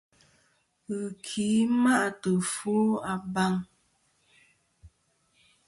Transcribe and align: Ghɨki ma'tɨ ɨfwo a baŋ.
Ghɨki 0.97 1.47
ma'tɨ 1.83 2.31
ɨfwo 2.41 2.75
a 3.11 3.13
baŋ. 3.33 3.53